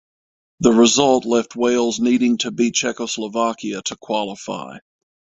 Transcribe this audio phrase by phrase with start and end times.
[0.61, 4.79] The result left Wales needing to beat Czechoslovakia to qualify.